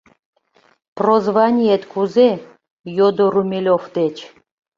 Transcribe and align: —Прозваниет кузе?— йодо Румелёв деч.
—Прозваниет 0.97 1.83
кузе?— 1.91 2.29
йодо 2.97 3.25
Румелёв 3.33 3.83
деч. 3.97 4.15